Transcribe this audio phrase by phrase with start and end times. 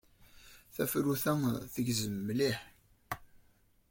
[0.75, 1.33] Tafrut-a
[1.73, 2.59] tgezzem mliḥ.